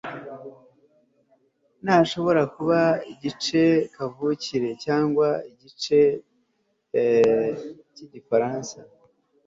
ni 1.83 1.91
ashobora 2.01 2.41
kuba 2.55 2.79
igice 3.11 3.61
kavukire, 3.93 4.69
cyangwa 4.85 5.27
igice 5.51 5.97
cyigifaransa 7.93 8.77